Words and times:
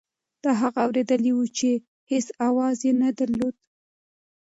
دا 0.43 0.51
هغه 0.61 0.79
اورېدل 0.85 1.21
وو 1.35 1.45
چې 1.57 1.69
هېڅ 2.11 2.27
اواز 2.47 2.77
یې 2.87 2.93
نه 3.01 3.09
درلود. 3.19 3.55